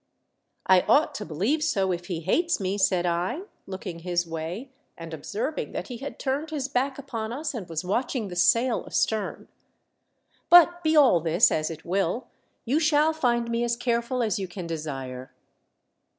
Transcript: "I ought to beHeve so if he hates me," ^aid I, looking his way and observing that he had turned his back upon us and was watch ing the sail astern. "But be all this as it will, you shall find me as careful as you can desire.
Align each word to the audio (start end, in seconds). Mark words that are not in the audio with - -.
"I 0.65 0.81
ought 0.87 1.13
to 1.13 1.27
beHeve 1.27 1.61
so 1.61 1.91
if 1.91 2.07
he 2.07 2.21
hates 2.21 2.59
me," 2.59 2.75
^aid 2.79 3.05
I, 3.05 3.41
looking 3.67 3.99
his 3.99 4.25
way 4.25 4.71
and 4.97 5.13
observing 5.13 5.73
that 5.73 5.89
he 5.89 5.97
had 5.97 6.17
turned 6.17 6.49
his 6.49 6.67
back 6.67 6.97
upon 6.97 7.31
us 7.31 7.53
and 7.53 7.69
was 7.69 7.85
watch 7.85 8.15
ing 8.15 8.27
the 8.29 8.35
sail 8.35 8.83
astern. 8.87 9.47
"But 10.49 10.83
be 10.83 10.95
all 10.95 11.19
this 11.19 11.51
as 11.51 11.69
it 11.69 11.85
will, 11.85 12.25
you 12.65 12.79
shall 12.79 13.13
find 13.13 13.51
me 13.51 13.63
as 13.63 13.75
careful 13.77 14.23
as 14.23 14.39
you 14.39 14.47
can 14.47 14.65
desire. 14.65 15.31